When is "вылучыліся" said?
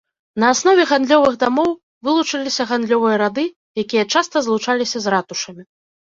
2.07-2.67